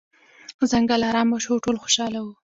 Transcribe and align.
ځنګل 0.71 1.01
ارامه 1.09 1.37
شو 1.43 1.51
او 1.53 1.63
ټول 1.65 1.75
خوشحاله 1.83 2.19
وو. 2.23 2.33